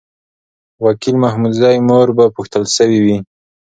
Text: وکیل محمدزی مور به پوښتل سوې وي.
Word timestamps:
وکیل 0.85 1.15
محمدزی 1.23 1.77
مور 1.87 2.07
به 2.17 2.25
پوښتل 2.35 2.63
سوې 2.75 2.99
وي. 3.05 3.17